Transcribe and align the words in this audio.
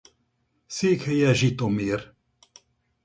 Székhelye 0.67 1.33
Zsitomir. 1.33 1.99